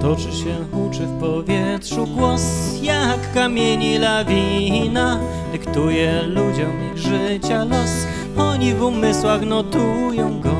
[0.00, 2.42] Toczy się, huczy w powietrzu głos
[2.82, 5.20] Jak kamieni lawina.
[5.52, 8.06] Dyktuje ludziom ich życia los
[8.36, 10.56] Oni w umysłach notują go.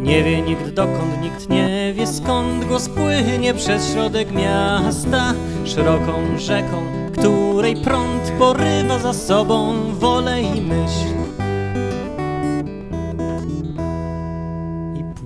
[0.00, 5.34] Nie wie nikt dokąd, nikt nie wie skąd Głos płynie przez środek miasta.
[5.64, 6.82] Szeroką rzeką,
[7.18, 11.23] której prąd porywa za sobą wolę i myśl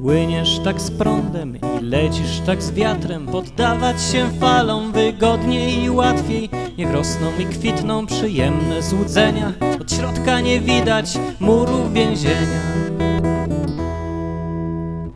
[0.09, 3.27] płyniesz tak z prądem i lecisz tak z wiatrem.
[3.27, 6.51] Poddawać się falom wygodniej i łatwiej.
[6.79, 9.53] Niech rosną i kwitną przyjemne złudzenia.
[9.81, 12.61] Od środka nie widać murów więzienia.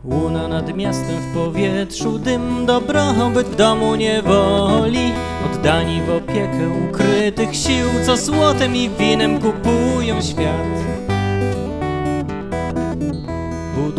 [0.03, 5.11] Łuna nad miastem w powietrzu, dym dobrobyt w domu niewoli.
[5.45, 10.92] Oddani w opiekę ukrytych sił, co złotem i winem kupują świat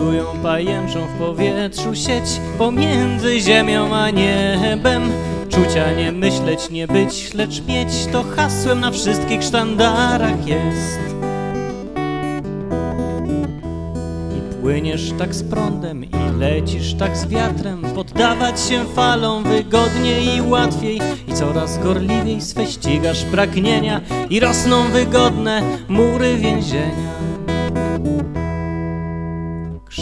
[0.04, 5.02] Budują pajęczą w powietrzu sieć pomiędzy ziemią a niebem.
[5.48, 10.98] Czucia nie myśleć, nie być, lecz mieć to hasłem na wszystkich sztandarach jest.
[14.36, 17.82] I płyniesz tak z prądem i lecisz tak z wiatrem.
[17.94, 25.62] Poddawać się falom wygodniej i łatwiej I coraz gorliwiej swe ścigasz pragnienia I rosną wygodne
[25.88, 27.14] mury więzienia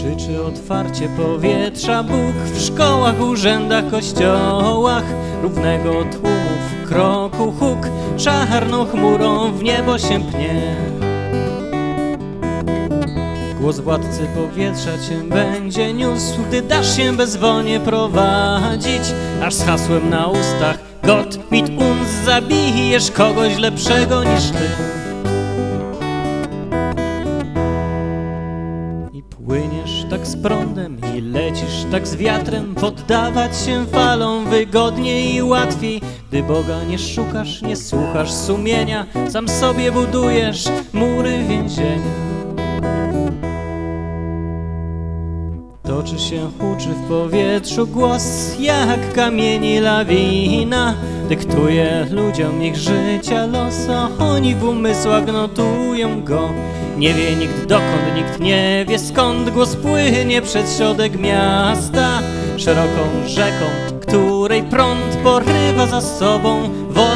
[0.02, 2.02] Krzyczy otwarcie powietrza.
[2.02, 5.04] Bóg w szkołach, urzędach, kościołach
[5.42, 7.78] Równego tłumów kroku huk.
[8.16, 10.76] Czarną chmurą w niebo się pnie
[13.60, 19.02] Głos władcy powietrza cię będzie niósł Gdy dasz się bezwolnie prowadzić.
[19.42, 25.01] Aż z hasłem na ustach Gott mit uns zabijesz kogoś lepszego niż ty
[29.46, 32.74] płyniesz tak z prądem i lecisz tak z wiatrem.
[32.74, 36.00] Poddawać się falom wygodniej i łatwiej.
[36.28, 42.41] Gdy Boga nie szukasz, nie słuchasz sumienia Sam sobie budujesz mury więzienia
[45.92, 48.24] Toczy się, huczy w powietrzu głos
[48.58, 50.94] Jak kamieni lawina.
[51.28, 56.48] Dyktuje ludziom ich życia los A oni w umysłach notują go.
[56.96, 62.18] Nie wie nikt dokąd, nikt nie wie skąd Głos płynie przez środek miasta.
[62.56, 63.66] Szeroką rzeką,
[64.00, 67.11] której prąd porywa za sobą Wolę